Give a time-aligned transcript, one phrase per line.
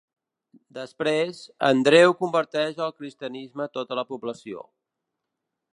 [0.77, 4.67] Després, Andreu converteix al cristianisme tota la població.